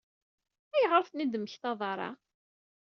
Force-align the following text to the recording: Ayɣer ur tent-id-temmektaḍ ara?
Ayɣer 0.75 0.99
ur 1.01 1.07
tent-id-temmektaḍ 1.07 1.79
ara? 1.91 2.09